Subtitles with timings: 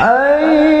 [0.00, 0.80] حي